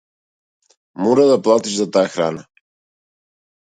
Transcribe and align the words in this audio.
Мора 1.05 1.27
да 1.33 1.37
платиш 1.49 1.79
за 1.83 1.89
таа 1.93 2.05
храна. 2.17 2.47